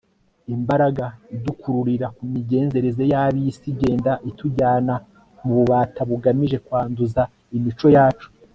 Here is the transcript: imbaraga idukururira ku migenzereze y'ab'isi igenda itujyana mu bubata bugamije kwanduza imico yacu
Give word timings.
imbaraga 0.55 1.05
idukururira 1.35 2.07
ku 2.15 2.23
migenzereze 2.33 3.03
y'ab'isi 3.11 3.63
igenda 3.73 4.13
itujyana 4.29 4.95
mu 5.43 5.51
bubata 5.57 6.01
bugamije 6.09 6.57
kwanduza 6.65 7.21
imico 7.57 7.87
yacu 7.97 8.27